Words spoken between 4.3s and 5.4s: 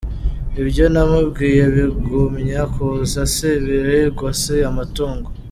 si amatungo.